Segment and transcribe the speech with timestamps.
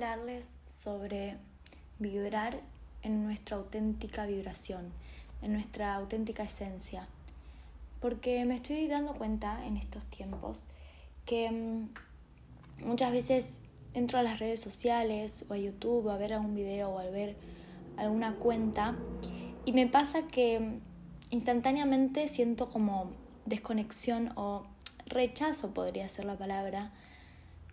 [0.00, 1.36] hablarles sobre
[1.98, 2.62] vibrar
[3.02, 4.92] en nuestra auténtica vibración,
[5.42, 7.06] en nuestra auténtica esencia.
[8.00, 10.62] Porque me estoy dando cuenta en estos tiempos
[11.26, 13.60] que mm, muchas veces
[13.92, 17.36] entro a las redes sociales o a YouTube a ver algún video o a ver
[17.98, 18.96] alguna cuenta
[19.66, 20.80] y me pasa que mm,
[21.28, 23.10] instantáneamente siento como
[23.44, 24.64] desconexión o
[25.04, 26.90] rechazo podría ser la palabra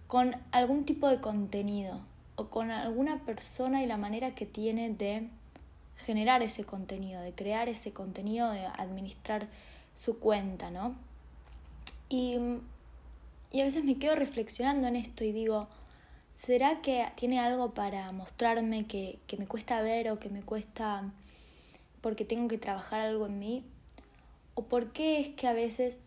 [0.08, 2.02] con algún tipo de contenido
[2.38, 5.28] o con alguna persona y la manera que tiene de
[5.98, 9.48] generar ese contenido, de crear ese contenido, de administrar
[9.96, 10.96] su cuenta, ¿no?
[12.10, 12.38] Y,
[13.52, 15.68] y a veces me quedo reflexionando en esto y digo,
[16.36, 21.12] ¿será que tiene algo para mostrarme que, que me cuesta ver o que me cuesta
[22.02, 23.64] porque tengo que trabajar algo en mí?
[24.54, 25.98] ¿O por qué es que a veces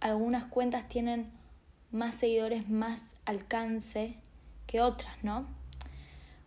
[0.00, 1.30] algunas cuentas tienen
[1.92, 4.16] más seguidores, más alcance
[4.80, 5.46] otras, ¿no?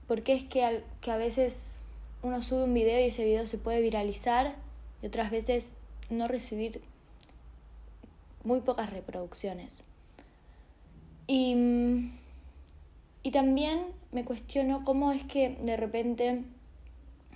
[0.08, 1.78] Porque es que, que a veces
[2.22, 4.56] uno sube un video y ese video se puede viralizar
[5.02, 5.74] y otras veces
[6.10, 6.82] no recibir
[8.44, 9.82] muy pocas reproducciones.
[11.28, 12.12] Y,
[13.22, 16.44] y también me cuestiono cómo es que de repente,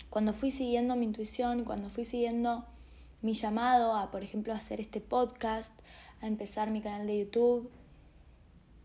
[0.10, 2.66] cuando fui siguiendo mi intuición, cuando fui siguiendo
[3.22, 5.74] mi llamado a, por ejemplo, hacer este podcast,
[6.22, 7.70] a empezar mi canal de YouTube,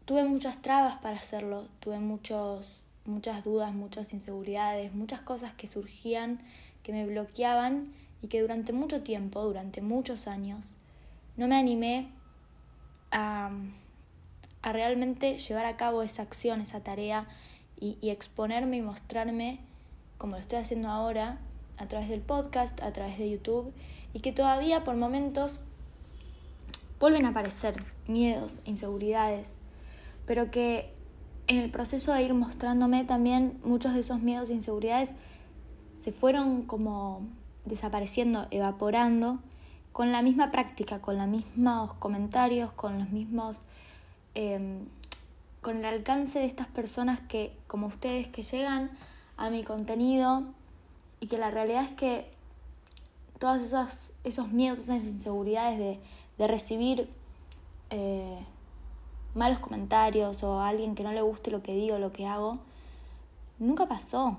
[0.08, 6.40] tuve muchas trabas para hacerlo, tuve muchos, muchas dudas, muchas inseguridades, muchas cosas que surgían,
[6.82, 7.92] que me bloqueaban
[8.22, 10.76] y que durante mucho tiempo, durante muchos años,
[11.36, 12.08] no me animé
[13.10, 13.50] a,
[14.62, 17.28] a realmente llevar a cabo esa acción, esa tarea
[17.78, 19.60] y, y exponerme y mostrarme
[20.16, 21.38] como lo estoy haciendo ahora
[21.76, 23.74] a través del podcast, a través de YouTube
[24.14, 25.60] y que todavía por momentos
[26.98, 29.58] vuelven a aparecer miedos, inseguridades,
[30.28, 30.92] pero que
[31.46, 35.14] en el proceso de ir mostrándome también muchos de esos miedos e inseguridades
[35.98, 37.26] se fueron como
[37.64, 39.38] desapareciendo, evaporando,
[39.90, 43.62] con la misma práctica, con los mismos comentarios, con los mismos...
[44.34, 44.84] Em,
[45.62, 48.90] con el alcance de estas personas que, como ustedes, que llegan
[49.38, 50.44] a mi contenido
[51.20, 52.30] y que la realidad es que
[53.38, 55.98] todos esos, esos miedos, esas inseguridades de,
[56.36, 57.08] de recibir
[57.90, 58.38] eh,
[59.38, 62.58] malos comentarios o a alguien que no le guste lo que digo, lo que hago,
[63.58, 64.38] nunca pasó.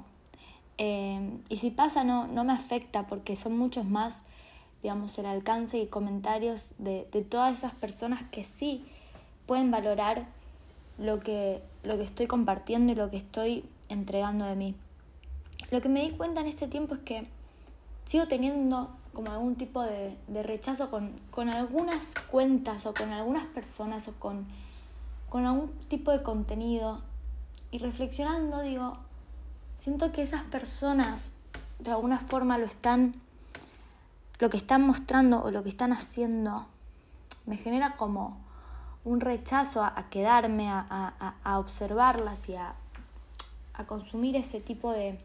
[0.77, 4.23] Eh, y si pasa no, no me afecta porque son muchos más,
[4.83, 8.85] digamos, el alcance y comentarios de, de todas esas personas que sí
[9.45, 10.27] pueden valorar
[10.99, 14.75] lo que, lo que estoy compartiendo y lo que estoy entregando de mí.
[15.71, 17.27] Lo que me di cuenta en este tiempo es que
[18.05, 23.45] sigo teniendo como algún tipo de, de rechazo con, con, algunas cuentas o con algunas
[23.47, 24.45] personas o con
[25.29, 27.01] con algún tipo de contenido
[27.71, 28.97] y reflexionando digo,
[29.77, 31.31] siento que esas personas
[31.77, 33.15] de alguna forma lo están,
[34.39, 36.65] lo que están mostrando o lo que están haciendo,
[37.45, 38.37] me genera como
[39.05, 42.75] un rechazo a, quedarme, a, a, observarlas y a,
[43.87, 45.17] consumir ese tipo de,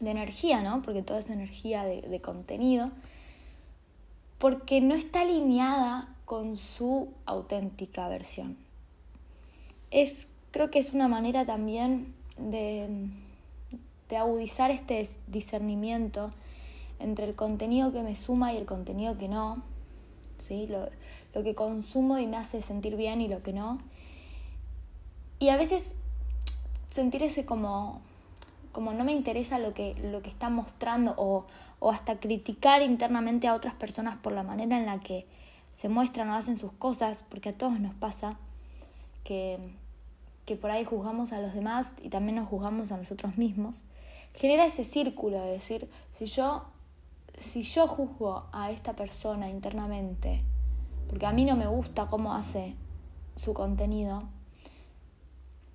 [0.00, 0.82] de, energía, ¿no?
[0.82, 2.90] Porque toda esa energía de, de contenido,
[4.38, 8.56] porque no está alineada con su auténtica versión
[9.90, 13.08] es, creo que es una manera también de,
[14.08, 16.32] de agudizar este discernimiento
[16.98, 19.62] entre el contenido que me suma y el contenido que no,
[20.38, 20.66] ¿sí?
[20.66, 20.88] lo,
[21.34, 23.78] lo que consumo y me hace sentir bien y lo que no.
[25.38, 25.96] Y a veces
[26.90, 28.02] sentir ese como,
[28.72, 31.46] como no me interesa lo que, lo que están mostrando o,
[31.78, 35.26] o hasta criticar internamente a otras personas por la manera en la que
[35.74, 38.36] se muestran o hacen sus cosas, porque a todos nos pasa
[39.30, 39.60] que,
[40.44, 43.84] que por ahí juzgamos a los demás y también nos juzgamos a nosotros mismos,
[44.34, 46.64] genera ese círculo de decir, si yo,
[47.38, 50.42] si yo juzgo a esta persona internamente,
[51.08, 52.74] porque a mí no me gusta cómo hace
[53.36, 54.24] su contenido,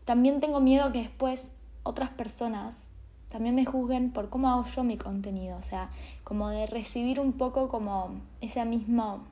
[0.03, 1.53] también tengo miedo que después
[1.83, 2.91] otras personas
[3.30, 5.91] también me juzguen por cómo hago yo mi contenido, o sea,
[6.25, 9.24] como de recibir un poco como ese mismo,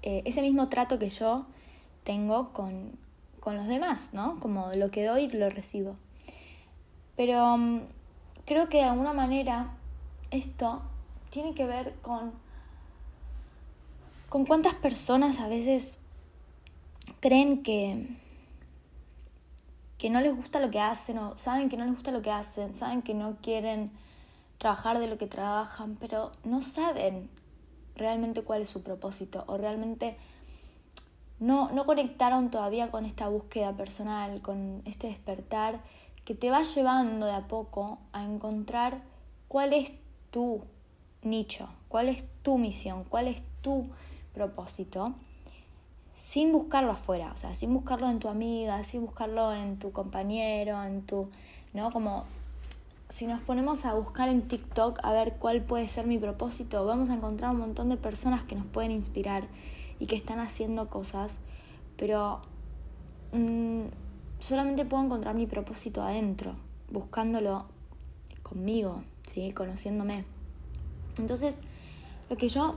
[0.00, 1.44] eh, ese mismo trato que yo
[2.04, 2.96] tengo con,
[3.48, 4.38] con los demás, ¿no?
[4.40, 5.96] Como lo que doy lo recibo.
[7.16, 7.80] Pero mm,
[8.44, 9.70] creo que de alguna manera
[10.30, 10.82] esto
[11.30, 12.32] tiene que ver con,
[14.28, 15.98] con cuántas personas a veces
[17.20, 18.18] creen que,
[19.96, 22.30] que no les gusta lo que hacen o saben que no les gusta lo que
[22.30, 23.90] hacen, saben que no quieren
[24.58, 27.30] trabajar de lo que trabajan, pero no saben
[27.96, 30.18] realmente cuál es su propósito o realmente
[31.40, 35.80] no, no conectaron todavía con esta búsqueda personal, con este despertar
[36.24, 39.02] que te va llevando de a poco a encontrar
[39.48, 39.92] cuál es
[40.30, 40.62] tu
[41.22, 43.86] nicho, cuál es tu misión, cuál es tu
[44.34, 45.14] propósito,
[46.14, 50.82] sin buscarlo afuera, o sea, sin buscarlo en tu amiga, sin buscarlo en tu compañero,
[50.84, 51.30] en tu,
[51.72, 51.90] ¿no?
[51.90, 52.24] Como
[53.08, 57.08] si nos ponemos a buscar en TikTok a ver cuál puede ser mi propósito, vamos
[57.08, 59.44] a encontrar un montón de personas que nos pueden inspirar
[60.00, 61.38] y que están haciendo cosas,
[61.96, 62.40] pero
[63.32, 63.82] mm,
[64.38, 66.54] solamente puedo encontrar mi propósito adentro,
[66.90, 67.66] buscándolo
[68.42, 69.52] conmigo, ¿sí?
[69.52, 70.24] conociéndome.
[71.18, 71.62] Entonces,
[72.30, 72.76] lo que yo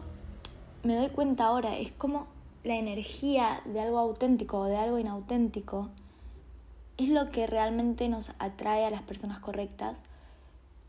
[0.83, 2.27] me doy cuenta ahora es cómo
[2.63, 5.89] la energía de algo auténtico o de algo inauténtico
[6.97, 10.01] es lo que realmente nos atrae a las personas correctas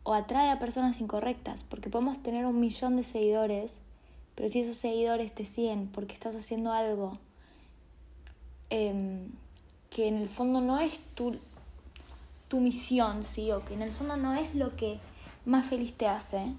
[0.03, 3.81] o atrae a personas incorrectas, porque podemos tener un millón de seguidores,
[4.35, 7.19] pero si esos seguidores te siguen porque estás haciendo algo
[8.71, 9.31] em,
[9.91, 11.39] que en el fondo no es tu,
[12.49, 13.51] tu misión, ¿sí?
[13.53, 14.99] o que en el fondo no es lo que
[15.45, 16.55] más feliz te hace,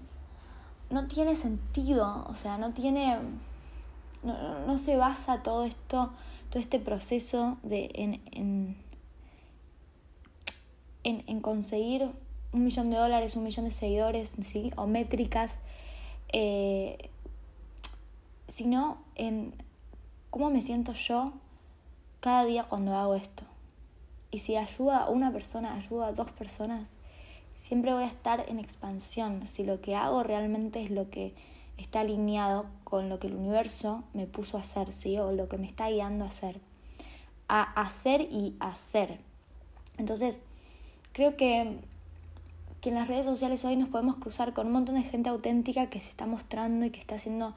[0.90, 3.18] no tiene sentido, o sea, no tiene,
[4.22, 6.12] no, no se basa todo esto,
[6.50, 8.76] todo este proceso de, en, en,
[11.04, 12.12] en, conseguir
[12.52, 14.72] un millón de dólares, un millón de seguidores, ¿sí?
[14.76, 15.58] o métricas,
[16.32, 17.10] eh,
[18.54, 19.52] sino en
[20.30, 21.34] cómo me siento yo
[22.20, 23.42] cada día cuando hago esto.
[24.30, 26.92] Y si ayuda a una persona, ayuda a dos personas,
[27.58, 29.48] siempre voy a estar en expansión.
[29.48, 31.34] Si lo que hago realmente es lo que
[31.80, 35.18] está alineado con lo que el universo me puso a hacer, ¿sí?
[35.18, 36.62] o lo que me está guiando a hacer.
[37.48, 39.18] A hacer y hacer.
[39.98, 40.44] Entonces,
[41.12, 41.80] creo que
[42.82, 45.90] que en las redes sociales hoy nos podemos cruzar con un montón de gente auténtica
[45.90, 47.56] que se está mostrando y que está haciendo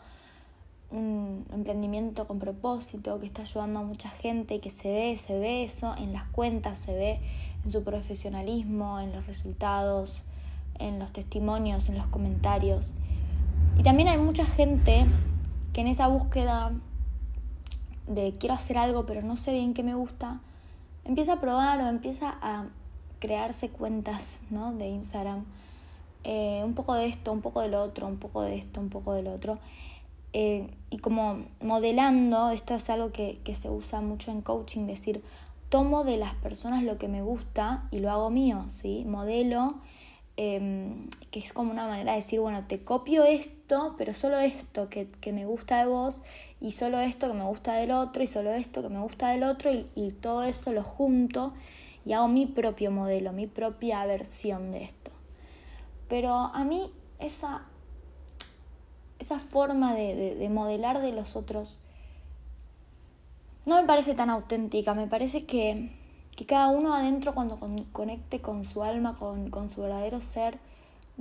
[0.90, 5.38] un emprendimiento con propósito, que está ayudando a mucha gente y que se ve, se
[5.38, 7.20] ve eso en las cuentas, se ve
[7.64, 10.22] en su profesionalismo, en los resultados,
[10.78, 12.92] en los testimonios, en los comentarios.
[13.78, 15.06] Y también hay mucha gente
[15.72, 16.72] que en esa búsqueda
[18.06, 20.40] de quiero hacer algo pero no sé bien qué me gusta,
[21.04, 22.66] empieza a probar o empieza a
[23.18, 24.72] crearse cuentas ¿no?
[24.72, 25.44] de Instagram.
[26.24, 29.12] Eh, un poco de esto, un poco del otro, un poco de esto, un poco
[29.12, 29.58] del otro.
[30.32, 35.22] Eh, y como modelando, esto es algo que, que se usa mucho en coaching, decir,
[35.68, 39.04] tomo de las personas lo que me gusta y lo hago mío, ¿sí?
[39.06, 39.76] Modelo,
[40.36, 44.88] em, que es como una manera de decir, bueno, te copio esto, pero solo esto
[44.88, 46.22] que, que, me gusta de vos,
[46.60, 49.42] y solo esto que me gusta del otro, y solo esto que me gusta del
[49.42, 51.52] otro, y, y todo eso lo junto
[52.06, 55.10] y hago mi propio modelo, mi propia versión de esto.
[56.08, 57.62] Pero a mí esa,
[59.18, 61.78] esa forma de, modelar de los otros
[63.64, 65.90] no me parece tan auténtica, me parece que,
[66.46, 67.58] cada uno adentro cuando
[67.92, 70.58] conecte con su alma, con, con, su verdadero ser,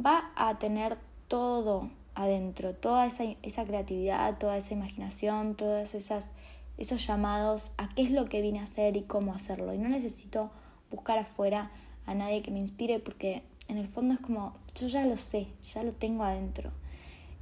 [0.03, 0.97] va a tener
[1.27, 6.31] todo adentro, toda esa, esa creatividad, toda esa imaginación, todas esas
[6.77, 9.73] esos llamados a qué es lo que vine a hacer y cómo hacerlo.
[9.73, 10.51] Y no necesito
[10.91, 11.71] buscar afuera
[12.05, 15.47] a nadie que me inspire porque en el fondo es como, yo ya lo sé,
[15.73, 16.71] ya lo tengo adentro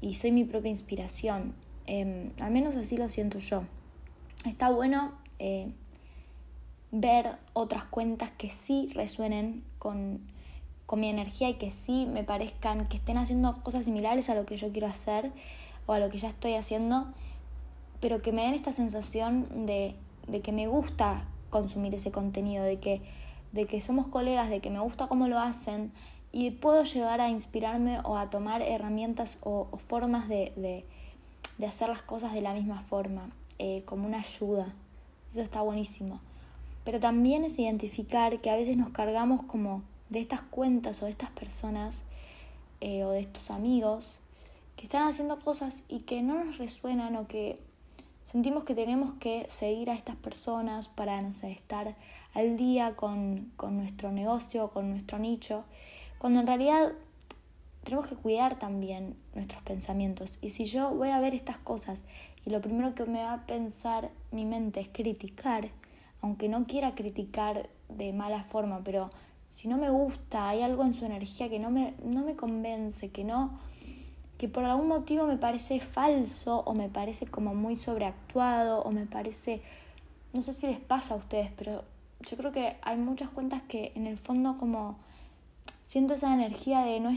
[0.04, 1.56] y soy mi propia inspiración.
[1.86, 3.64] Em, al menos así lo siento yo.
[4.46, 5.72] Está bueno eh,
[6.92, 10.20] ver otras cuentas que sí resuenen con,
[10.86, 14.46] con mi energía y que sí me parezcan que estén haciendo cosas similares a lo
[14.46, 15.32] que yo quiero hacer
[15.86, 17.08] o a lo que ya estoy haciendo,
[18.02, 19.96] pero que me den esta sensación de,
[20.28, 23.02] de que me gusta consumir ese contenido, de que
[23.54, 25.92] de que somos colegas, de que me gusta cómo lo hacen
[26.36, 30.84] y puedo llegar a inspirarme o a tomar herramientas o, formas de,
[31.66, 34.74] hacer las cosas de la misma forma, eh, como una ayuda.
[35.32, 36.20] Eso está buenísimo.
[36.84, 41.12] Pero también es identificar que a veces nos cargamos como de estas cuentas o de
[41.12, 42.04] estas personas
[42.82, 44.20] eh, o de estos amigos
[44.76, 47.60] que están haciendo cosas y que no nos resuenan o que
[48.26, 51.96] sentimos que tenemos que seguir a estas personas para no estar
[52.34, 55.64] al día con, con nuestro negocio, con nuestro nicho,
[56.24, 56.94] cuando en realidad
[57.84, 60.40] tenemos que cuidar también nuestros pensamientos.
[60.42, 62.06] Y si yo voy a ver estas cosas
[62.46, 65.68] y lo primero que me va a pensar mi mente es criticar,
[66.22, 69.10] aunque no quiera criticar de mala forma, pero
[69.50, 73.10] si no me gusta, hay algo en su energía que no me, no me convence,
[73.10, 73.60] que no
[74.38, 79.06] que por algún motivo me parece falso o me parece como muy sobreactuado o me
[79.08, 79.62] parece,
[80.32, 81.84] no sé si les pasa a ustedes, pero
[82.22, 84.96] yo creo que hay muchas cuentas que en el fondo como
[85.84, 87.12] siento esa energía de no,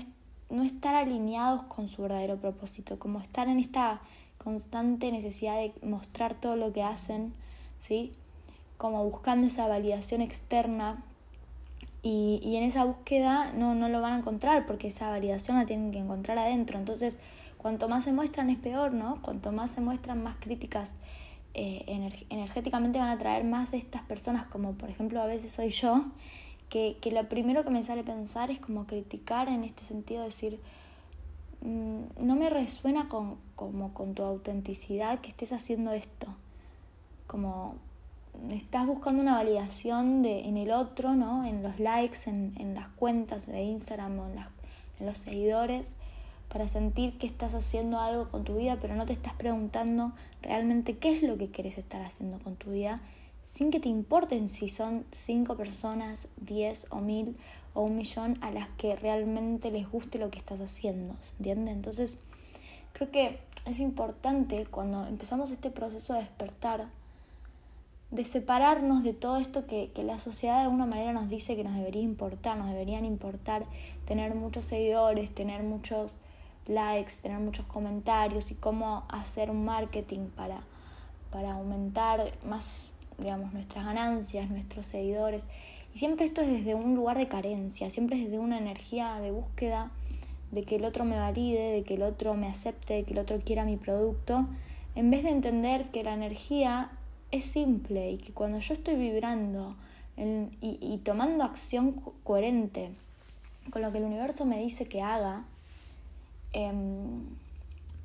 [0.50, 4.00] no estar alineados con su verdadero propósito, como estar en esta
[4.38, 7.32] constante necesidad de mostrar todo lo que hacen,
[7.78, 8.12] ¿sí?
[8.76, 11.02] Como buscando esa validación externa
[12.02, 15.66] y, y en esa búsqueda no, no lo van a encontrar porque esa validación la
[15.66, 16.78] tienen que encontrar adentro.
[16.78, 17.18] Entonces,
[17.58, 19.20] cuanto más se muestran es peor, ¿no?
[19.22, 20.94] Cuanto más se muestran, más críticas
[21.58, 21.84] eh,
[22.28, 26.04] energéticamente van a traer más de estas personas, como por ejemplo a veces soy yo,
[26.68, 30.60] que, que lo primero que me sale pensar es como criticar en este sentido, decir,
[31.62, 36.26] mm, no me resuena con, como con tu autenticidad que estés haciendo esto,
[37.26, 37.76] como
[38.50, 41.44] estás buscando una validación de, en el otro, ¿no?
[41.44, 44.48] en los likes, en, en las cuentas de Instagram o en, las,
[45.00, 45.96] en los seguidores,
[46.48, 50.96] para sentir que estás haciendo algo con tu vida, pero no te estás preguntando realmente
[50.96, 53.00] qué es lo que quieres estar haciendo con tu vida,
[53.46, 57.36] sin que te importen si son cinco personas, diez o mil
[57.72, 61.74] o un millón a las que realmente les guste lo que estás haciendo, ¿entiendes?
[61.74, 62.18] Entonces,
[62.92, 66.88] creo que es importante cuando empezamos este proceso de despertar,
[68.10, 71.64] de separarnos de todo esto que, que, la sociedad de alguna manera nos dice que
[71.64, 73.64] nos debería importar, nos deberían importar
[74.06, 76.14] tener muchos seguidores, tener muchos
[76.66, 80.60] likes, tener muchos comentarios y cómo hacer un marketing para,
[81.30, 85.44] para aumentar más, digamos, nuestras ganancias, nuestros seguidores.
[85.94, 89.30] Y siempre esto es desde un lugar de carencia, siempre es desde una energía de
[89.30, 89.90] búsqueda
[90.52, 93.18] de que el otro me valide, de que el otro me acepte, de que el
[93.18, 94.46] otro quiera mi producto,
[94.94, 96.90] en vez de entender que la energía
[97.30, 99.74] es simple y que cuando yo estoy vibrando
[100.16, 102.90] y, y tomando acción coherente
[103.70, 105.44] con lo que el universo me dice que haga,
[106.56, 107.20] Em,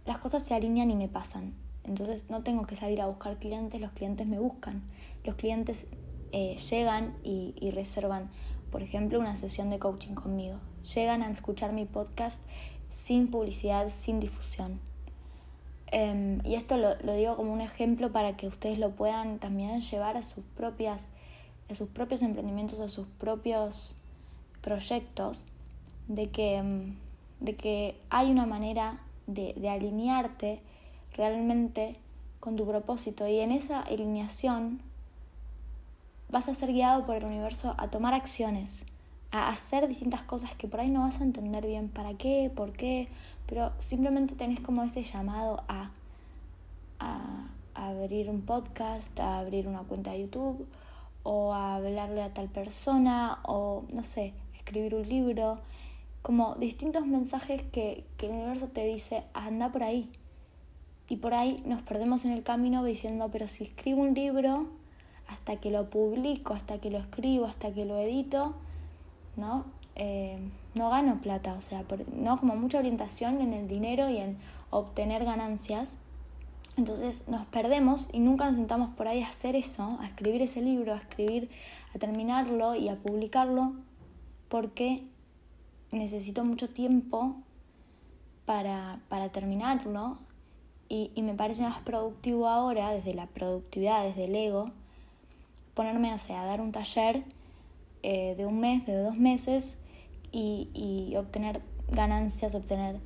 [0.06, 1.53] las cosas se alinean y me pasan.
[1.86, 4.82] Entonces no tengo que salir a buscar clientes, los clientes me buscan.
[5.24, 5.88] Los clientes
[6.32, 8.30] eh, llegan y, reservan,
[8.72, 10.58] por ejemplo, una sesión de coaching conmigo.
[10.96, 12.42] Llegan a escuchar mi podcast
[12.90, 14.80] sin publicidad, sin difusión.
[15.88, 19.82] Em, y esto lo, lo, digo como un ejemplo para que ustedes lo puedan también
[19.82, 21.10] llevar a sus propias,
[21.70, 23.96] a sus propios emprendimientos, a sus propios
[24.62, 25.46] proyectos,
[26.08, 26.96] de que em,
[27.42, 30.62] de que hay una manera de, de alinearte
[31.13, 31.98] realmente
[32.40, 34.82] con tu propósito y en esa alineación
[36.31, 38.85] vas a ser guiado por el universo a tomar acciones,
[39.31, 42.71] a hacer distintas cosas que por ahí no vas a entender bien para qué, por
[42.71, 43.09] qué,
[43.47, 45.91] pero simplemente tenés como ese llamado a,
[47.00, 50.65] a, abrir un podcast, a abrir una cuenta de YouTube
[51.23, 55.59] o a hablarle a tal persona o no sé, escribir un libro,
[56.21, 60.09] como distintos mensajes que, que el universo te dice, anda por ahí.
[61.09, 64.67] Y por ahí nos perdemos en el camino diciendo, pero si escribo un libro,
[65.31, 68.53] hasta que lo publico, hasta que lo escribo, hasta que lo edito,
[69.38, 69.65] ¿no?
[69.95, 70.38] Eh,
[70.75, 71.83] no gano plata, o sea,
[72.13, 74.38] no como mucha orientación en el dinero y en
[74.69, 75.97] obtener ganancias.
[76.77, 80.61] Entonces nos perdemos y nunca nos sentamos por ahí a hacer eso, a escribir ese
[80.61, 81.50] libro, a escribir,
[81.93, 83.73] a terminarlo y a publicarlo,
[84.47, 85.03] porque
[85.91, 87.35] necesito mucho tiempo
[88.45, 90.17] para, para terminarlo
[90.88, 94.71] y, y, me parece más productivo ahora, desde la productividad, desde el ego,
[95.74, 97.24] ponerme, no sé, a dar un taller
[98.04, 99.78] eh, de un mes, de dos meses
[100.32, 103.00] y, y, obtener ganancias, obtener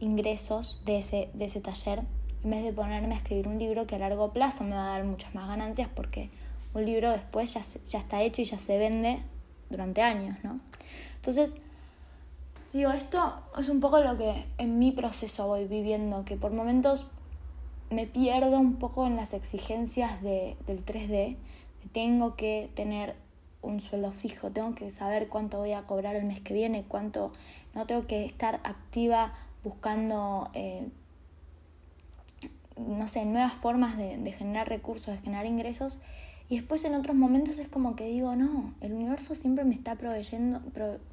[0.00, 2.02] ingresos de ese, de ese taller,
[2.42, 4.98] en vez de ponerme a escribir un libro que a largo plazo me va a
[4.98, 6.30] dar muchas más ganancias porque
[6.72, 9.20] un libro después ya, ya está hecho y ya se vende
[9.68, 10.60] durante años, ¿no?
[11.16, 11.60] Entonces,
[12.72, 17.04] Digo, esto es un poco lo que en mi proceso voy viviendo, que por momentos
[17.90, 21.36] me pierdo un poco en las exigencias de, del 3D.
[21.92, 23.16] Tengo que tener
[23.62, 27.32] un sueldo fijo, tengo que saber cuánto voy a cobrar el mes que viene, cuánto
[27.74, 30.88] no tengo que estar activa buscando, eh,
[32.76, 35.98] no sé, nuevas formas de, generar recursos, de generar ingresos.
[36.48, 39.94] Y después en otros momentos es como que digo, no, el universo siempre me está
[39.94, 40.60] proveyendo,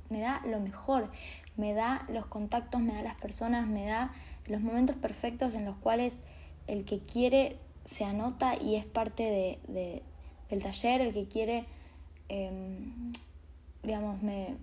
[0.09, 1.12] me da lo mejor,
[1.57, 4.12] me da los contactos, me da las personas, me da
[4.47, 6.21] los momentos perfectos en los cuales
[6.65, 10.03] el que quiere se anota y es parte de,
[10.50, 11.66] del taller, el que quiere,
[12.30, 13.12] em,
[13.84, 14.56] digamos, me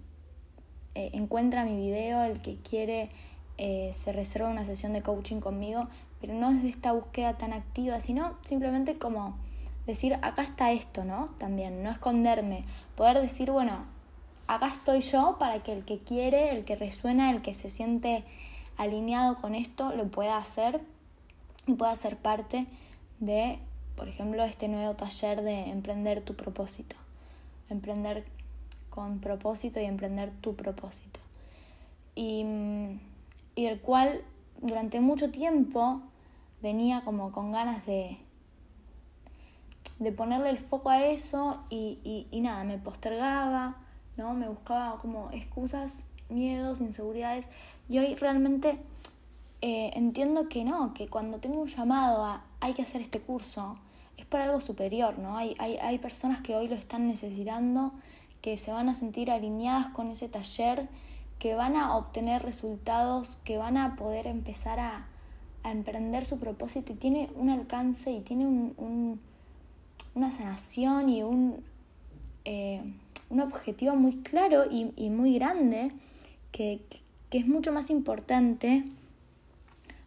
[0.94, 3.10] eh, encuentra mi video, el que quiere
[3.56, 5.86] eh, se reserva una sesión de coaching conmigo,
[6.20, 9.36] pero no es de esta búsqueda tan activa, sino simplemente como
[9.86, 11.28] decir, acá está esto, ¿no?
[11.38, 12.64] También, no esconderme,
[12.96, 13.84] poder decir, bueno,
[14.46, 18.24] acá estoy yo para que el que quiere, el que resuena, el que se siente
[18.76, 20.80] alineado con esto, lo pueda hacer
[21.66, 22.66] y pueda ser parte
[23.20, 23.58] de,
[23.96, 26.96] por ejemplo, este nuevo taller de emprender tu propósito.
[27.70, 28.24] Emprender
[28.90, 31.20] con propósito y emprender tu propósito.
[32.14, 32.44] Y,
[33.56, 34.22] y el cual
[34.60, 36.00] durante mucho tiempo
[36.62, 38.18] venía como con ganas de,
[39.98, 43.76] de ponerle el foco a eso y, y, nada, me postergaba,
[44.16, 44.34] ¿no?
[44.34, 47.48] Me buscaba como excusas, miedos, inseguridades.
[47.88, 48.78] Y hoy realmente
[49.66, 53.78] eh, entiendo que no, que cuando tengo un llamado a hay que hacer este curso,
[54.18, 55.38] es por algo superior, ¿no?
[55.38, 57.94] Hay, hay, hay personas que hoy lo están necesitando,
[58.42, 60.86] que se van a sentir alineadas con ese taller,
[61.38, 65.08] que van a obtener resultados, que van a poder empezar a,
[65.64, 69.18] emprender su propósito y tiene un alcance y tiene un,
[70.14, 71.64] una sanación y un,
[72.44, 72.82] eh,
[73.30, 75.90] un objetivo muy claro y, y muy grande
[76.52, 76.82] que,
[77.30, 78.84] que, es mucho más importante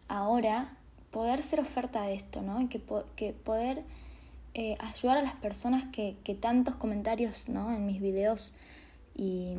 [0.08, 0.76] ahora
[1.10, 2.60] poder ser oferta de esto, ¿no?
[2.60, 2.80] Y que,
[3.16, 3.84] que poder
[4.54, 7.72] eh, ayudar a las personas que, tantos comentarios ¿no?
[7.72, 8.52] en mis videos
[9.14, 9.54] y,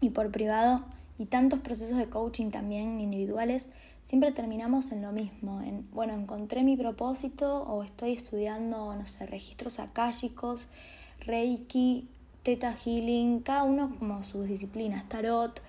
[0.00, 0.84] y por privado
[1.18, 3.68] y tantos procesos de coaching también individuales
[4.04, 9.24] siempre terminamos en lo mismo, en, bueno, encontré mi propósito o estoy estudiando, no sé,
[9.26, 10.66] registros akáshicos,
[11.20, 12.08] Reiki,
[12.42, 15.62] Theta Healing, cada uno como sus disciplinas, Tarot,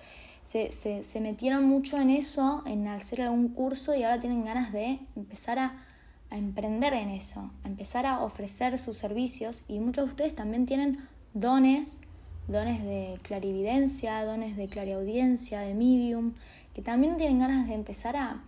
[0.44, 4.72] se, se, se metieron mucho en eso, en hacer algún curso y ahora tienen ganas
[4.72, 5.84] de empezar a,
[6.30, 10.64] a emprender en eso, a empezar a ofrecer sus servicios y muchos de ustedes también
[10.64, 10.98] tienen
[11.34, 12.00] dones,
[12.48, 16.32] dones de clarividencia, dones de clariaudiencia, de medium,
[16.74, 18.42] que también tienen ganas de empezar a,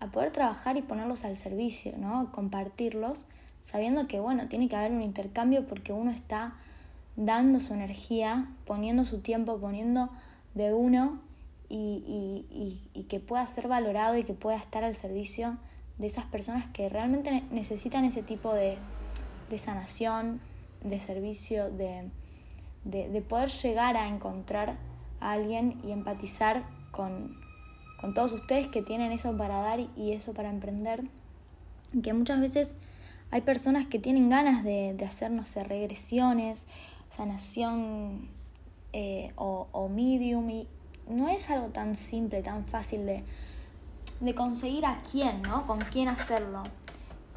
[0.00, 2.30] a poder trabajar y ponerlos al servicio, ¿no?
[2.30, 3.26] Compartirlos,
[3.62, 6.54] sabiendo que, bueno, tiene que haber un intercambio porque uno está
[7.16, 10.08] dando su energía, poniendo su tiempo, poniendo
[10.54, 11.20] de uno
[11.76, 15.58] y, y, y, que pueda ser valorado y que pueda estar al servicio
[15.98, 18.78] de esas personas que realmente necesitan ese tipo de,
[19.50, 20.40] de sanación,
[20.84, 22.10] de servicio, de,
[22.84, 24.76] de, de, poder llegar a encontrar
[25.18, 27.36] a alguien y empatizar con,
[28.00, 31.02] con todos ustedes que tienen eso para dar y eso para emprender,
[32.04, 32.76] que muchas veces
[33.32, 36.68] hay personas que tienen ganas de, hacer, no sé, regresiones,
[37.10, 38.28] sanación
[38.92, 40.68] eh, o, o, medium, y
[41.08, 43.24] no es algo tan simple, tan fácil de,
[44.20, 45.66] de conseguir a quién, ¿no?
[45.66, 46.62] Con quién hacerlo.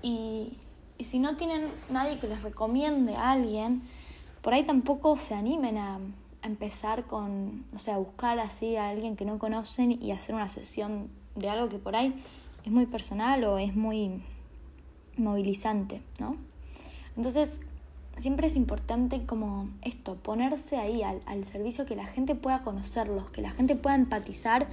[0.01, 0.57] Y,
[0.97, 3.83] y si no tienen nadie que les recomiende a alguien,
[4.41, 5.99] por ahí tampoco se animen a,
[6.43, 11.09] empezar con, o sea, buscar así a alguien que no conocen y hacer una sesión
[11.35, 12.23] de algo que por ahí
[12.63, 14.23] es muy personal o es muy
[15.17, 16.37] movilizante, ¿no?
[17.17, 17.61] Entonces,
[18.17, 23.29] siempre es importante como esto, ponerse ahí al, al servicio que la gente pueda conocerlos,
[23.31, 24.67] que la gente pueda empatizar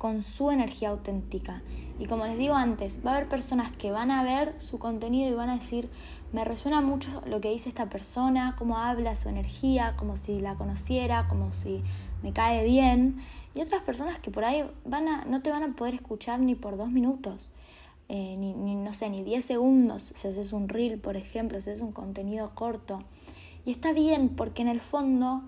[0.00, 1.60] con su energía auténtica.
[1.98, 5.30] Y como les digo antes, va a haber personas que van a ver su contenido
[5.30, 5.90] y van a decir,
[6.32, 10.54] me resuena mucho lo que dice esta persona, cómo habla su energía, como si la
[10.54, 11.82] conociera, como si
[12.22, 13.20] me cae bien.
[13.54, 16.54] Y otras personas que por ahí van a, no te van a poder escuchar ni
[16.54, 17.50] por dos minutos,
[18.12, 21.70] eh, ni, ni, no sé, ni diez segundos, si haces un reel, por ejemplo, si
[21.70, 23.04] haces un contenido corto.
[23.64, 25.42] Y está bien porque en el fondo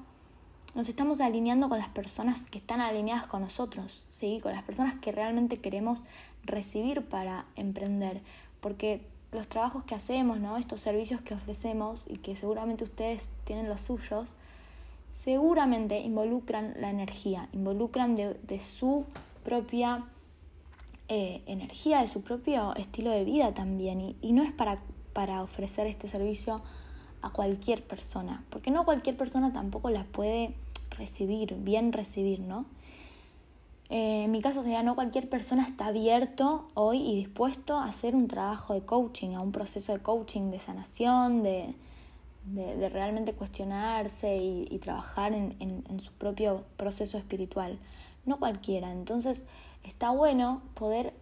[0.76, 4.38] nos estamos alineando con las personas que están alineadas con nosotros, ¿sí?
[4.40, 6.04] con las personas que realmente queremos
[6.44, 8.22] recibir para emprender,
[8.60, 9.00] porque
[9.32, 10.56] los trabajos que hacemos, ¿no?
[10.56, 14.34] estos servicios que ofrecemos y que seguramente ustedes tienen los suyos,
[15.10, 19.04] seguramente involucran la energía, involucran de, de su
[19.42, 20.04] propia
[21.12, 24.80] eh, energía, de su propio estilo de vida también, y, y no es para,
[25.12, 26.62] para ofrecer este servicio
[27.20, 30.54] a cualquier persona, porque no cualquier persona tampoco la puede
[30.90, 32.64] recibir, bien recibir, ¿no?
[33.90, 38.16] Eh, en mi caso sería no cualquier persona está abierto hoy y dispuesto a hacer
[38.16, 41.74] un trabajo de coaching, a un proceso de coaching, de sanación, de,
[42.46, 47.78] de, de realmente cuestionarse y, y trabajar en, en, en, su propio proceso espiritual.
[48.24, 48.90] No cualquiera.
[48.90, 49.44] Entonces
[49.84, 51.14] está bueno poder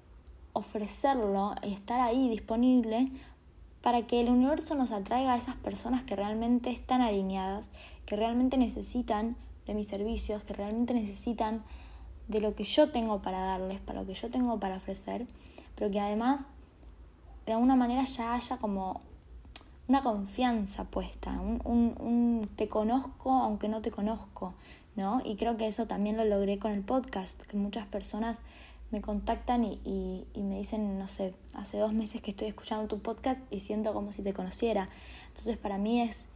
[0.53, 3.11] ofrecerlo y estar ahí disponible
[3.83, 7.71] para que el universo nos atraiga a esas personas que realmente están alineadas,
[8.05, 11.63] que realmente necesitan de mis servicios, que realmente necesitan
[12.29, 15.27] de lo que yo tengo para darles, para lo que yo tengo para ofrecer,
[15.75, 16.51] pero que además
[17.47, 19.01] de alguna manera ya haya como
[19.89, 24.55] una confianza puesta, un, un, un, te conozco aunque no te conozco,
[25.25, 28.39] Y creo que eso también lo logré con el podcast, que muchas personas
[28.91, 33.41] me contactan y, me dicen, no sé, hace dos meses que estoy escuchando tu podcast
[33.51, 34.89] y siento como si te conociera.
[35.29, 36.27] Entonces para mí es,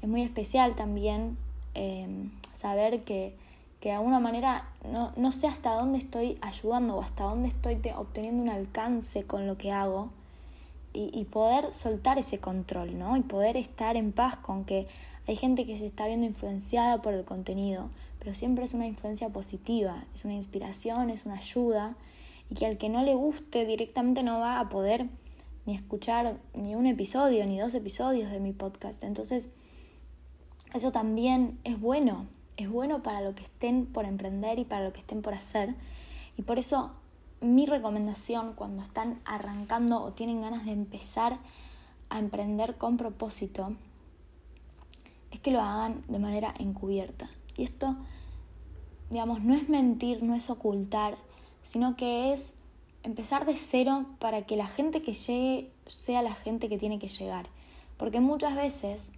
[0.00, 1.36] es muy especial también
[1.74, 2.06] eh,
[2.52, 3.34] saber que,
[3.80, 7.76] que, de alguna manera no, no, sé hasta dónde estoy ayudando o hasta dónde estoy
[7.76, 10.10] te, obteniendo un alcance con lo que hago
[10.92, 13.16] y, y poder soltar ese control, ¿no?
[13.16, 14.86] Y poder estar en paz con que
[15.26, 17.88] hay gente que se está viendo influenciada por el contenido,
[18.24, 21.94] pero siempre es una influencia positiva, es una inspiración, es una ayuda,
[22.48, 25.10] y que al que no le guste directamente no va a poder
[25.66, 29.04] ni escuchar ni un episodio, ni dos episodios de mi podcast.
[29.04, 29.50] Entonces,
[30.72, 34.94] eso también es bueno, es bueno para lo que estén por emprender y para lo
[34.94, 35.74] que estén por hacer.
[36.38, 36.92] Y por eso
[37.42, 41.40] mi recomendación cuando están arrancando o tienen ganas de empezar
[42.08, 43.74] a emprender con propósito
[45.30, 47.28] es que lo hagan de manera encubierta.
[47.56, 47.96] Y esto,
[49.10, 51.16] digamos, no es mentir, no es ocultar,
[51.62, 52.54] sino que es
[53.02, 57.08] empezar de cero para que la gente que llegue sea la gente que tiene que
[57.08, 57.46] llegar.
[57.96, 59.12] Porque muchas veces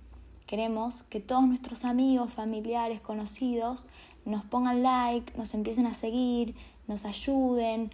[0.46, 3.84] queremos que todos nuestros amigos, familiares, conocidos
[4.24, 6.54] nos pongan like, nos empiecen a seguir,
[6.88, 7.90] nos ayuden,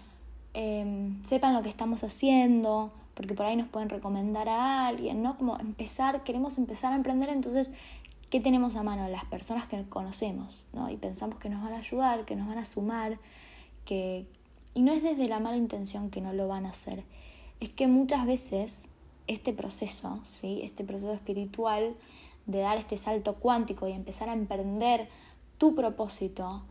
[0.55, 5.37] em, sepan lo que estamos haciendo, porque por ahí nos pueden recomendar a alguien, ¿no?
[5.37, 7.73] Como empezar, queremos empezar a emprender, entonces,
[8.33, 9.07] ¿qué tenemos a mano?
[9.09, 10.89] Las personas que conocemos, ¿no?
[10.89, 13.19] Y pensamos que nos van a ayudar, que nos van a sumar,
[13.85, 14.25] que...
[14.73, 17.05] Y no es desde la mala intención que no lo van a hacer,
[17.61, 18.89] es que muchas veces
[19.27, 20.61] este proceso, ¿sí?
[20.63, 21.95] Este proceso espiritual
[22.47, 25.11] de dar este salto cuántico y empezar a emprender
[25.59, 26.63] tu propósito,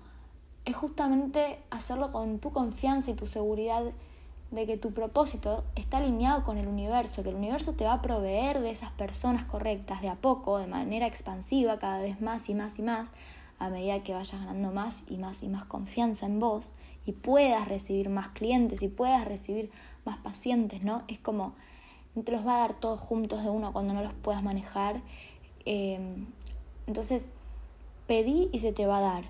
[0.65, 3.83] es justamente hacerlo con tu confianza y tu seguridad
[4.51, 8.01] de que tu propósito está alineado con el universo, que el universo te va a
[8.01, 12.53] proveer de esas personas correctas de a poco, de manera expansiva, cada vez más y
[12.53, 13.13] más y más,
[13.59, 16.73] a medida que vayas ganando más y más y más confianza en vos
[17.05, 19.71] y puedas recibir más clientes y puedas recibir
[20.03, 21.03] más pacientes, ¿no?
[21.07, 21.53] Es como,
[22.15, 25.01] no te los va a dar todos juntos de uno cuando no los puedas manejar.
[25.63, 26.25] Em,
[26.87, 27.31] entonces,
[28.05, 29.23] pedí y se te va a dar,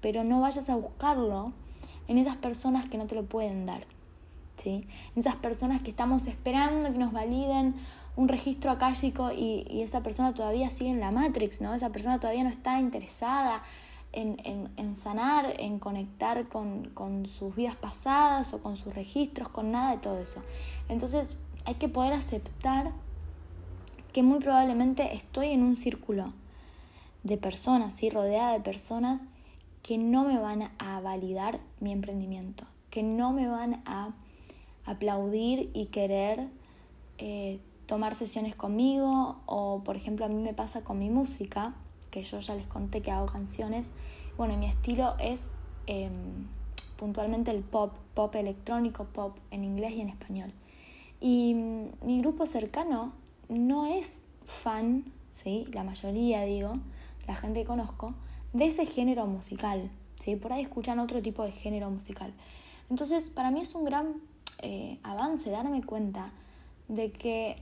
[0.00, 1.52] pero no vayas a buscarlo
[2.08, 3.95] en esas personas que no te lo pueden dar.
[4.56, 4.86] ¿Sí?
[5.14, 7.74] Esas personas que estamos esperando que nos validen
[8.16, 11.74] un registro acálico y, y esa persona todavía sigue en la Matrix, ¿no?
[11.74, 13.62] Esa persona todavía no está interesada
[14.12, 19.48] en, en, en sanar, en conectar con, con, sus vidas pasadas o con sus registros,
[19.48, 20.42] con nada de todo eso.
[20.88, 22.92] Entonces hay que poder aceptar
[24.12, 26.32] que muy probablemente estoy en un círculo
[27.22, 28.08] de personas, ¿sí?
[28.08, 29.22] rodeada de personas
[29.82, 34.14] que no me van a validar mi emprendimiento, que no me van a
[34.86, 36.48] aplaudir y querer
[37.18, 41.74] eh, tomar sesiones conmigo o por ejemplo a mí me pasa con mi música,
[42.10, 43.92] que yo ya les conté que hago canciones,
[44.36, 45.52] bueno, mi estilo es
[45.86, 46.46] em,
[46.96, 50.52] puntualmente el pop, pop electrónico, pop en inglés y en español.
[51.20, 53.12] Y mm, mi grupo cercano
[53.48, 55.66] no es fan, ¿sí?
[55.72, 56.74] la mayoría digo,
[57.26, 58.14] la gente que conozco,
[58.52, 59.90] de ese género musical.
[60.20, 60.36] ¿sí?
[60.36, 62.32] Por ahí escuchan otro tipo de género musical.
[62.90, 64.20] Entonces, para mí es un gran
[64.58, 66.32] eh, avance, darme cuenta
[66.88, 67.56] de que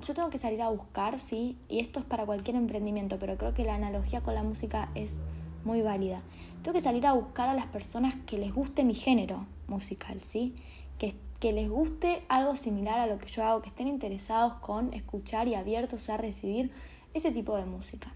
[0.00, 3.54] yo tengo que salir a buscar, sí, y esto es para cualquier emprendimiento, pero creo
[3.54, 5.20] que la analogía con la música es
[5.64, 6.22] muy válida.
[6.62, 10.54] Tengo que salir a buscar a las personas que les guste mi género musical, ¿sí?
[10.98, 14.92] Que, que les guste algo similar a lo que yo hago, que estén interesados con
[14.94, 16.70] escuchar y abiertos a recibir
[17.14, 18.12] ese tipo de música,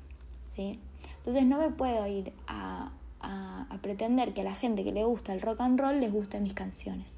[0.48, 0.78] ¿sí?
[1.18, 5.32] Entonces no me puedo ir a, a, pretender que a la gente que le gusta
[5.32, 7.16] el rock and roll les gusten mis canciones.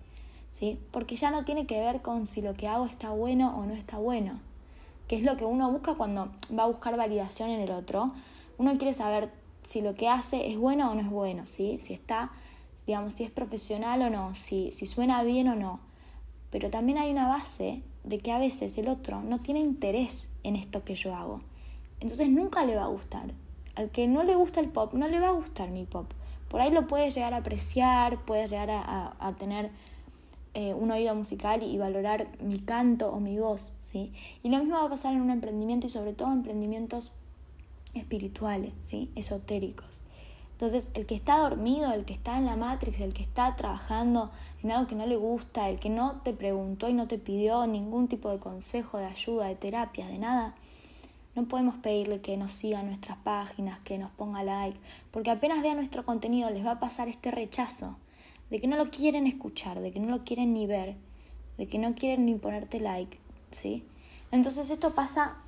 [0.54, 0.78] ¿Sí?
[0.92, 3.74] Porque ya no tiene que ver con si lo que hago está bueno o no
[3.74, 4.38] está bueno,
[5.08, 8.12] que es lo que uno busca cuando va a buscar validación en el otro.
[8.56, 9.32] Uno quiere saber
[9.64, 11.78] si lo que hace es bueno o no es bueno, ¿sí?
[11.80, 12.30] Si está,
[12.86, 15.80] digamos, si es profesional o no, si, si suena bien o no.
[16.52, 20.54] Pero también hay una base de que a veces el otro no tiene interés en
[20.54, 21.40] esto que yo hago.
[21.98, 23.34] Entonces nunca le va a gustar.
[23.74, 26.12] Al que no le gusta el pop, no le va a gustar mi pop.
[26.48, 29.72] Por ahí lo puede llegar a apreciar, puede llegar a, a tener
[30.54, 34.12] eh, un oído musical y valorar mi canto o mi voz, ¿sí?
[34.42, 37.12] Y lo mismo va a pasar en un emprendimiento y sobre todo emprendimientos
[37.94, 39.10] espirituales, ¿sí?
[39.16, 40.04] Esotéricos.
[40.52, 44.30] Entonces, el que está dormido, el que está en la Matrix, el que está trabajando
[44.62, 47.66] en algo que no le gusta, el que no te preguntó y no te pidió
[47.66, 50.54] ningún tipo de consejo, de ayuda, de terapia, de nada,
[51.34, 54.78] no podemos pedirle que nos siga nuestras páginas, que nos ponga like,
[55.10, 57.96] porque apenas vea nuestro contenido les va a pasar este rechazo
[58.54, 60.94] de que no lo quieren escuchar, de que no lo quieren ni ver,
[61.58, 63.18] de que no quieren ni ponerte like,
[63.50, 63.82] ¿sí?
[64.30, 65.38] Entonces esto pasa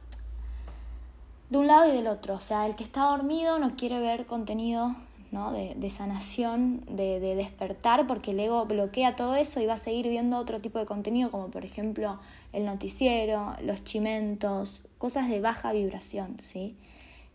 [1.49, 4.27] de un lado y del otro, o sea, el que está dormido no quiere ver
[4.27, 4.97] contenido
[5.31, 5.53] ¿no?
[5.53, 9.79] de, de sanación, de, de, despertar, porque el ego bloquea todo eso y va a
[9.79, 12.19] seguir viendo otro tipo de contenido, como por ejemplo
[12.53, 16.75] el noticiero, los chimentos, cosas de baja vibración, ¿sí?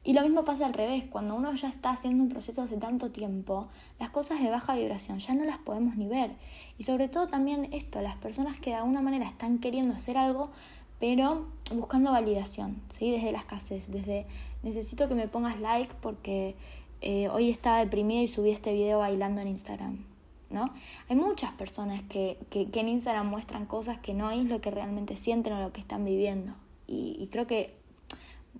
[0.04, 3.12] Y lo mismo pasa al revés, cuando uno ya está haciendo un proceso hace tanto
[3.12, 3.68] tiempo,
[4.00, 6.32] las cosas de baja vibración ya no las podemos ni ver.
[6.80, 10.50] Y sobre todo también esto, las personas que de alguna manera están queriendo hacer algo,
[11.00, 13.12] pero buscando validación, ¿sí?
[13.12, 14.26] desde la escasez, desde
[14.64, 16.56] necesito que me pongas like porque
[17.02, 20.06] eh, hoy estaba deprimida y subí este video bailando en Instagram.
[20.50, 20.72] ¿no?
[21.10, 25.16] Hay muchas personas que, que, en Instagram muestran cosas que no es lo que realmente
[25.16, 26.54] sienten o lo que están viviendo.
[26.88, 27.81] Y, y creo que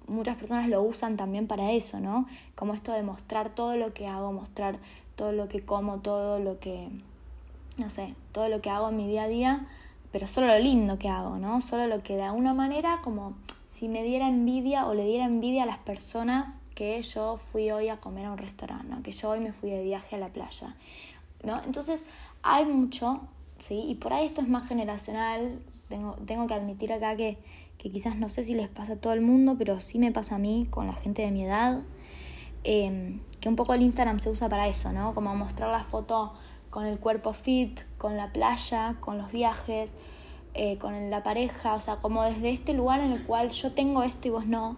[0.08, 2.28] muchas personas lo usan también para eso, ¿no?
[2.56, 4.80] Como esto de mostrar todo lo que hago, mostrar
[5.16, 6.90] todo lo que como, todo lo que,
[7.78, 9.68] no sé, todo lo que hago en mi día a día,
[10.12, 11.62] pero solo lo lindo que hago, ¿no?
[11.62, 13.34] Solo lo que de alguna manera como
[13.70, 17.90] si me diera envidia o le diera envidia a las personas que yo fui hoy
[17.90, 19.02] a comer a un restaurante, ¿no?
[19.02, 20.76] que yo hoy me fui de viaje a la playa.
[21.44, 21.62] ¿no?
[21.66, 22.06] Entonces
[22.44, 23.22] hay mucho,
[23.60, 23.86] ¿sí?
[23.88, 27.38] y por ahí esto es más generacional, tengo, tengo que admitir acá que,
[27.82, 30.36] que quizás no sé si les pasa a todo el mundo, pero sí me pasa
[30.36, 31.80] a mí con la gente de mi edad,
[32.64, 35.16] em, que un poco el Instagram se usa para eso, ¿no?
[35.16, 36.34] Como mostrar la foto
[36.70, 39.96] con el cuerpo fit, con la playa, con los viajes,
[40.54, 44.04] eh, con la pareja, o sea, como desde este lugar en el cual yo tengo
[44.04, 44.78] esto y vos no,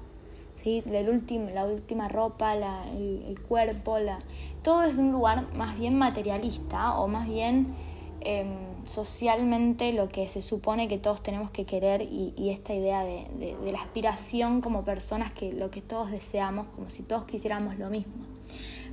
[0.56, 0.82] ¿sí?
[0.86, 4.20] La, última ropa, la, el, cuerpo, la,
[4.62, 7.76] todo desde un lugar más bien materialista o más bien
[8.22, 13.28] em, socialmente lo que se supone que todos tenemos que querer y, esta idea de,
[13.40, 17.90] de, la aspiración como personas que lo que todos deseamos, como si todos quisiéramos lo
[17.90, 18.14] mismo.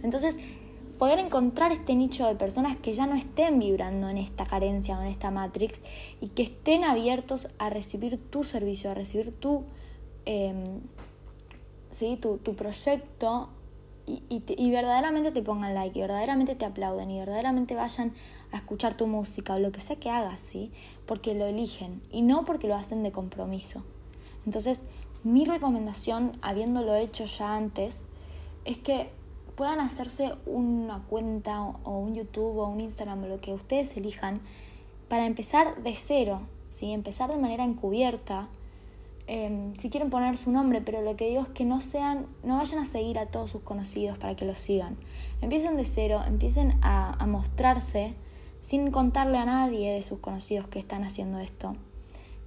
[0.02, 0.38] Entonces,
[1.00, 5.00] poder encontrar este nicho de personas que ya no estén vibrando en esta carencia o
[5.00, 5.82] en esta matrix
[6.20, 9.64] y que estén abiertos a recibir tu servicio, a recibir tu,
[10.26, 10.80] em,
[11.90, 12.18] ¿sí?
[12.20, 13.48] tu, tu, proyecto
[14.06, 18.12] y, y, verdaderamente te pongan like, y verdaderamente te aplauden y verdaderamente vayan
[18.52, 20.70] a escuchar tu música o lo que sea que hagas, ¿sí?
[21.06, 23.82] porque lo eligen y no porque lo hacen de compromiso.
[24.46, 24.84] Entonces,
[25.22, 28.04] mi recomendación, habiéndolo hecho ya antes,
[28.64, 29.10] es que
[29.54, 34.40] puedan hacerse una cuenta o un YouTube o un Instagram o lo que ustedes elijan
[35.08, 36.92] para empezar de cero, ¿sí?
[36.92, 38.48] empezar de manera encubierta.
[39.26, 42.56] Em, si quieren poner su nombre, pero lo que digo es que no sean, no
[42.56, 44.96] vayan a seguir a todos sus conocidos para que los sigan.
[45.40, 48.14] Empiecen de cero, empiecen a, a mostrarse
[48.60, 51.76] sin contarle a nadie de sus conocidos que están haciendo esto.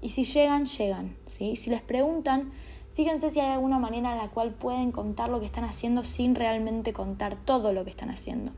[0.01, 1.15] Y si llegan, llegan.
[1.27, 1.55] ¿sí?
[1.55, 2.51] Si les preguntan,
[2.93, 6.35] Fíjense si hay alguna manera en la cual pueden contar lo que están haciendo sin
[6.35, 8.51] realmente contar todo lo que están haciendo.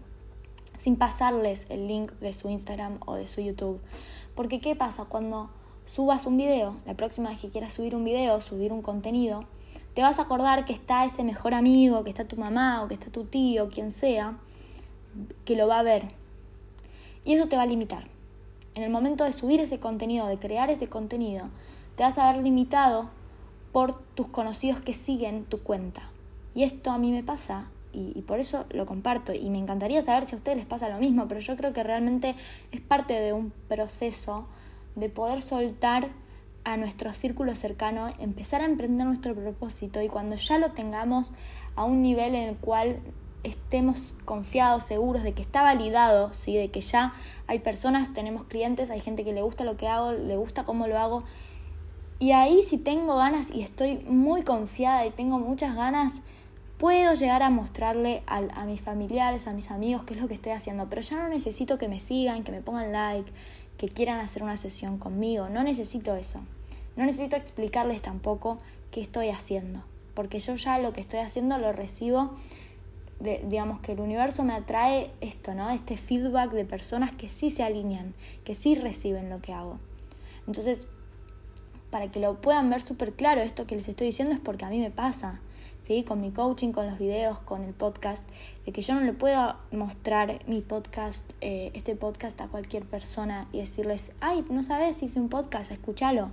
[0.78, 3.80] Sin pasarles el link de su Instagram o de su YouTube.
[4.36, 5.06] Porque ¿qué pasa?
[5.06, 5.50] Cuando
[5.86, 9.46] subas un video, la próxima vez que quieras subir un video, subir un contenido,
[9.94, 12.96] te vas a acordar que está ese mejor amigo, que está tu mamá o que
[12.96, 14.38] está tu tío, quien sea,
[15.46, 16.25] que lo va a ver.
[17.26, 18.08] Y eso te va a limitar.
[18.76, 21.48] En el momento de subir ese contenido, de crear ese contenido,
[21.96, 23.10] te vas a ver limitado
[23.72, 26.10] por tus conocidos que siguen tu cuenta.
[26.54, 30.26] Y esto a mí me pasa y, por eso lo comparto y me encantaría saber
[30.26, 32.36] si a ustedes les pasa lo mismo, pero yo creo que realmente
[32.72, 34.46] es parte de un proceso
[34.96, 36.10] de poder soltar
[36.66, 41.32] a nuestro círculo cercano, empezar a emprender nuestro propósito y cuando ya lo tengamos
[41.76, 43.00] a un nivel en el cual
[43.46, 46.56] estemos confiados, seguros de que está validado, ¿sí?
[46.56, 47.14] de que ya
[47.48, 50.88] hay personas, tenemos clientes, hay gente que le gusta lo que hago, le gusta cómo
[50.88, 51.24] lo hago,
[52.18, 56.22] y ahí si tengo ganas y estoy muy confiada y tengo muchas ganas,
[56.78, 60.34] puedo llegar a mostrarle a, a, mis familiares, a mis amigos qué es lo que
[60.34, 60.88] estoy haciendo.
[60.90, 63.30] Pero ya no necesito que me sigan, que me pongan like,
[63.78, 65.50] que quieran hacer una sesión conmigo.
[65.50, 66.40] No necesito eso.
[66.96, 68.60] No necesito explicarles tampoco
[68.92, 69.82] qué estoy haciendo.
[70.14, 72.34] Porque yo ya lo que estoy haciendo lo recibo.
[73.20, 75.70] De, digamos que el universo me atrae esto, ¿no?
[75.72, 79.80] Este feedback de personas que sí se alinean, que sí reciben lo que hago.
[80.48, 80.88] Entonces,
[81.90, 84.70] para que lo puedan ver súper claro, esto que les estoy diciendo es porque a
[84.70, 85.40] mí me pasa,
[85.82, 86.04] ¿sí?
[86.04, 88.28] Con mi coaching, con los videos, con el podcast,
[88.66, 93.48] de que yo no le puedo mostrar mi podcast, eh, este podcast a cualquier persona
[93.54, 96.32] y decirles, ay, no sabes, hice un podcast, escúchalo.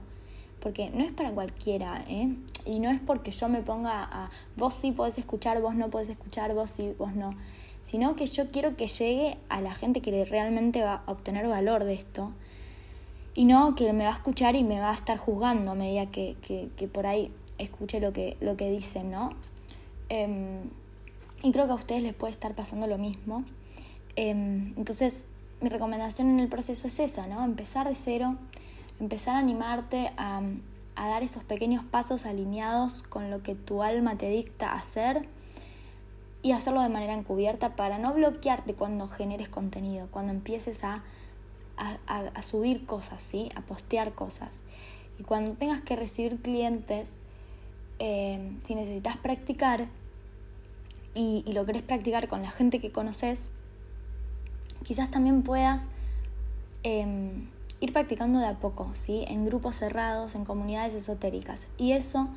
[0.63, 2.35] Porque no es para cualquiera, ¿eh?
[2.65, 6.09] Y no es porque yo me ponga a, vos sí podés escuchar, vos no podés
[6.09, 7.35] escuchar, vos sí, vos no.
[7.83, 11.83] Sino que yo quiero que llegue a la gente que realmente va a obtener valor
[11.83, 12.33] de esto
[13.35, 16.07] y no que me va a escuchar y me va a estar juzgando a medida
[16.07, 19.31] que, que, por ahí escuche lo que, lo que dicen, ¿no?
[20.09, 20.61] Em,
[21.43, 23.45] y creo que a ustedes les puede estar pasando lo mismo.
[24.17, 25.25] Em, entonces,
[25.61, 27.45] mi recomendación en el proceso es esa, ¿no?
[27.45, 28.37] Empezar de cero,
[29.03, 30.41] empezar a animarte a,
[30.97, 35.29] a dar esos pequeños pasos alineados con lo que tu alma te dicta hacer
[36.43, 41.03] y hacerlo de manera encubierta para no bloquearte cuando generes contenido, cuando empieces a
[42.07, 43.49] a, subir cosas, ¿sí?
[43.55, 44.63] a postear cosas.
[45.19, 47.19] Y cuando tengas que recibir clientes,
[47.99, 49.89] eh, si necesitas practicar
[51.15, 53.51] y, lo querés practicar con la gente que conoces,
[54.85, 55.87] quizás también puedas
[56.83, 57.49] em,
[57.83, 59.25] ir practicando de a poco, ¿sí?
[59.27, 61.67] en grupos cerrados, en comunidades esotéricas.
[61.79, 62.29] Y eso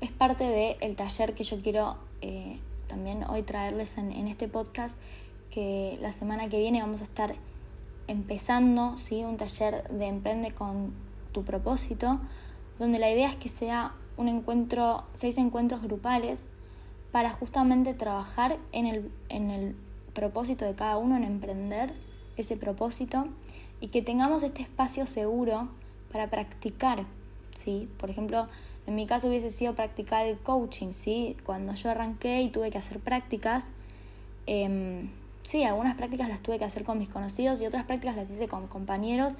[0.00, 4.96] es parte del taller que yo quiero eh, también hoy traerles en, en este podcast,
[5.50, 7.34] que la semana que viene vamos a estar
[8.06, 9.24] empezando, ¿sí?
[9.24, 10.94] un taller de Emprende con
[11.32, 12.18] tu propósito,
[12.78, 16.48] donde la idea es que sea un encuentro, seis encuentros grupales
[17.12, 19.76] para justamente trabajar en el, en el
[20.14, 21.92] propósito de cada uno, en emprender
[22.38, 23.26] ese propósito
[23.80, 25.68] y que tengamos este espacio seguro
[26.12, 27.04] para practicar,
[27.56, 27.88] ¿sí?
[27.98, 28.48] Por ejemplo,
[28.86, 31.36] en mi caso hubiese sido practicar el coaching, ¿sí?
[31.44, 33.70] Cuando yo arranqué y tuve que hacer prácticas,
[34.46, 35.08] eh,
[35.42, 38.48] sí, algunas prácticas las tuve que hacer con mis conocidos y otras prácticas las hice
[38.48, 39.34] con compañeros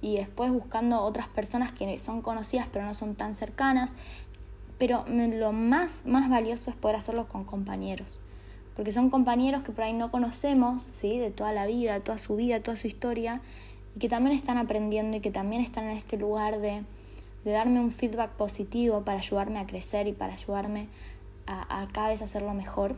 [0.00, 3.94] y después buscando otras personas que son conocidas pero no son tan cercanas.
[4.78, 8.20] Pero lo más, más valioso es poder hacerlo con compañeros.
[8.76, 11.18] Porque son compañeros que por ahí no conocemos, ¿sí?
[11.18, 13.40] De toda la vida, toda su vida, toda su historia,
[13.94, 16.82] y que también están aprendiendo y que también están en este lugar de,
[17.44, 20.88] de darme un feedback positivo para ayudarme a crecer y para ayudarme
[21.46, 22.96] a, a cada vez hacerlo mejor.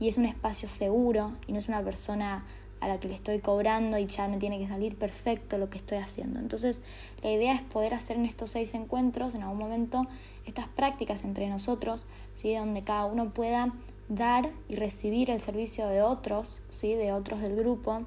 [0.00, 2.44] Y es un espacio seguro y no es una persona
[2.80, 5.78] a la que le estoy cobrando y ya me tiene que salir perfecto lo que
[5.78, 6.38] estoy haciendo.
[6.38, 6.80] Entonces,
[7.22, 10.06] la idea es poder hacer en estos seis encuentros, en algún momento,
[10.46, 12.54] estas prácticas entre nosotros, ¿sí?
[12.54, 13.72] donde cada uno pueda
[14.08, 16.94] dar y recibir el servicio de otros, ¿sí?
[16.94, 18.02] de otros del grupo,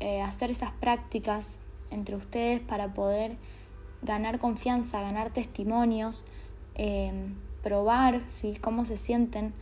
[0.00, 3.36] eh, hacer esas prácticas entre ustedes para poder
[4.02, 6.24] ganar confianza, ganar testimonios,
[6.74, 7.12] eh,
[7.62, 8.56] probar ¿sí?
[8.60, 9.52] cómo se sienten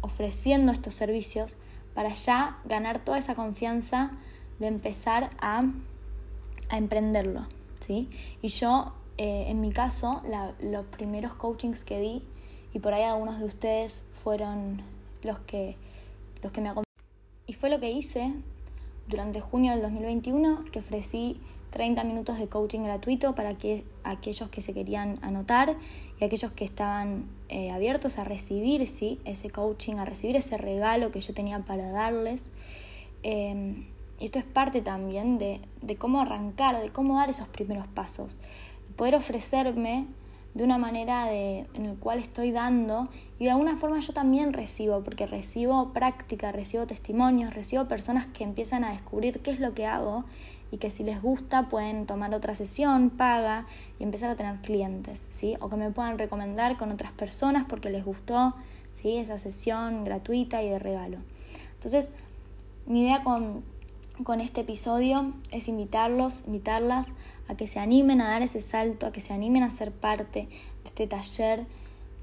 [0.00, 1.56] ofreciendo estos servicios
[1.94, 4.12] para ya ganar toda esa confianza
[4.58, 5.64] de empezar a,
[6.68, 7.46] a emprenderlo.
[7.80, 8.08] ¿sí?
[8.42, 10.22] Y yo, eh, en mi caso,
[10.60, 12.22] los primeros coachings que di,
[12.72, 14.82] y por ahí algunos de ustedes fueron
[15.22, 15.76] los que,
[16.42, 16.84] los que me acompañaron,
[17.46, 18.32] y fue lo que hice
[19.08, 21.40] durante junio del 2021, que ofrecí
[21.70, 25.76] 30 minutos de coaching gratuito para que, aquellos que se querían anotar
[26.20, 29.20] y aquellos que estaban eh, abiertos a recibir ¿sí?
[29.24, 32.50] ese coaching, a recibir ese regalo que yo tenía para darles.
[33.24, 33.84] Eh,
[34.20, 38.38] esto es parte también de, de, cómo arrancar, de cómo dar esos primeros pasos,
[38.96, 40.06] poder ofrecerme
[40.54, 44.52] de una manera de, en la cual estoy dando y de alguna forma yo también
[44.52, 49.74] recibo, porque recibo práctica, recibo testimonios, recibo personas que empiezan a descubrir qué es lo
[49.74, 50.24] que hago
[50.70, 53.66] y que si les gusta pueden tomar otra sesión, paga
[53.98, 55.56] y empezar a tener clientes, ¿sí?
[55.60, 58.54] O que me puedan recomendar con otras personas porque les gustó,
[58.92, 59.16] ¿sí?
[59.16, 61.18] Esa sesión gratuita y de regalo.
[61.74, 62.12] Entonces,
[62.86, 63.62] mi idea con,
[64.22, 67.08] con este episodio es invitarlos, invitarlas
[67.48, 70.48] a que se animen a dar ese salto, a que se animen a ser parte
[70.82, 71.66] de este taller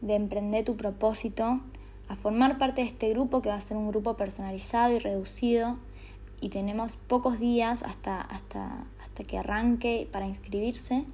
[0.02, 1.62] de emprender tu propósito,
[2.08, 5.78] a formar parte de este grupo que va a ser un grupo personalizado y reducido
[6.42, 11.06] y tenemos pocos días hasta, hasta, hasta que arranque para inscribirse.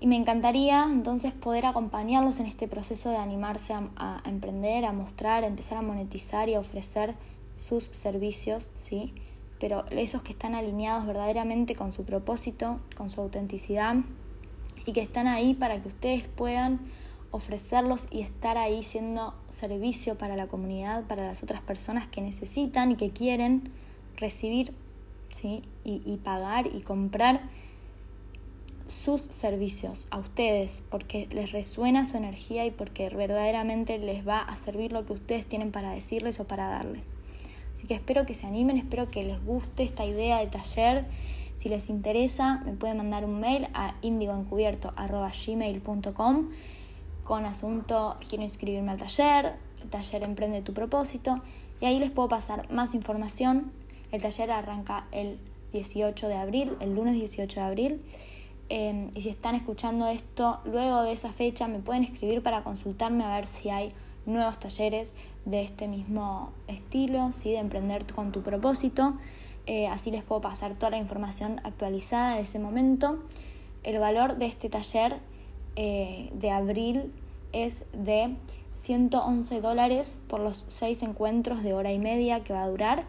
[0.00, 4.92] Y me encantaría entonces poder acompañarlos en este proceso de animarse a, a, emprender, a
[4.92, 7.14] mostrar, a empezar a monetizar y a ofrecer
[7.56, 9.14] sus servicios, ¿sí?
[9.62, 13.94] Pero esos que están alineados verdaderamente con su propósito, con su autenticidad
[14.86, 16.80] y que están ahí para que ustedes puedan
[17.30, 22.90] ofrecerlos y estar ahí siendo servicio para la comunidad, para las otras personas que necesitan
[22.90, 23.70] y que quieren
[24.16, 24.74] recibir
[25.32, 25.62] ¿sí?
[25.84, 27.42] y, y pagar y comprar
[28.88, 34.56] sus servicios a ustedes porque les resuena su energía y porque verdaderamente les va a
[34.56, 37.14] servir lo que ustedes tienen para decirles o para darles.
[37.82, 41.04] Así que espero que se animen, espero que les guste esta idea de taller.
[41.56, 46.50] Si les interesa, me pueden mandar un mail a indigoencubierto.gmail.com
[47.24, 51.40] con asunto quiero inscribirme al taller, el taller Emprende tu propósito
[51.80, 53.72] y ahí les puedo pasar más información.
[54.12, 55.40] El taller arranca el
[55.72, 58.00] 18 de abril, el lunes 18 de abril.
[58.68, 63.24] Eh, y si están escuchando esto luego de esa fecha, me pueden escribir para consultarme
[63.24, 63.92] a ver si hay
[64.26, 65.12] nuevos talleres
[65.44, 67.52] de este mismo estilo, ¿sí?
[67.52, 69.14] de emprender con tu propósito.
[69.66, 73.22] Eh, así les puedo pasar toda la información actualizada de ese momento.
[73.82, 75.18] El valor de este taller
[75.76, 77.12] eh, de abril
[77.52, 78.36] es de
[78.72, 83.04] 111 dólares por los seis encuentros de hora y media que va a durar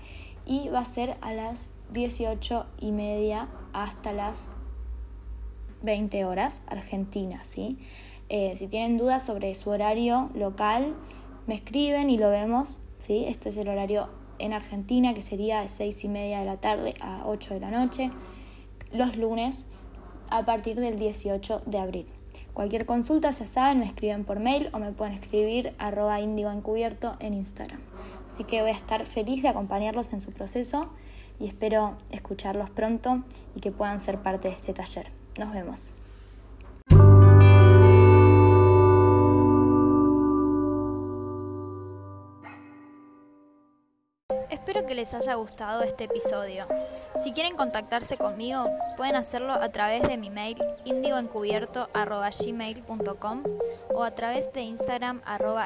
[0.46, 4.50] y va a ser a las 18 y media hasta las
[5.84, 7.44] 20 horas Argentina.
[7.44, 7.78] ¿sí?
[8.30, 10.96] Eh, si tienen dudas sobre su horario local,
[11.48, 12.82] me escriben y lo vemos.
[13.00, 13.26] ¿sí?
[13.28, 14.10] Esto es el horario
[14.40, 17.72] en Argentina, que sería de 6 y media de la tarde a 8 de la
[17.72, 18.12] noche,
[18.92, 19.68] los lunes
[20.30, 22.08] a partir del 18 de abril.
[22.54, 27.16] Cualquier consulta, ya saben, me escriben por mail o me pueden escribir arroba índigo encubierto
[27.20, 27.80] en Instagram.
[28.32, 30.90] Así que voy a estar feliz de acompañarlos en su proceso
[31.40, 33.24] y espero escucharlos pronto
[33.56, 35.12] y que puedan ser parte de este taller.
[35.40, 35.94] Nos vemos.
[44.54, 46.68] Espero que les haya gustado este episodio.
[47.18, 53.44] Si quieren contactarse conmigo, pueden hacerlo a través de mi mail indioencubierto.gmail.com
[53.96, 55.66] o a través de Instagram arroba.